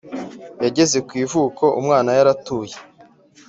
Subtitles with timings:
[0.63, 2.75] yageze kwivuko umwana yaratuye